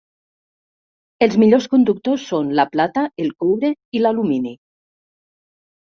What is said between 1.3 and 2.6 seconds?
millors conductors són: